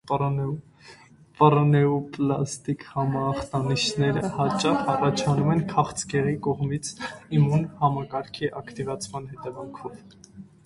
Պարանեոպլաստիկ 1.39 2.85
համախտանիշները 2.93 4.23
հաճախ 4.37 4.89
առաջանում 4.93 5.51
են 5.57 5.61
քաղցկեղի 5.73 6.33
կողմից 6.47 6.89
իմուն 7.41 7.67
համակարգի 7.83 8.49
ակտիվացման 8.63 9.29
հետևանքով։ 9.35 10.01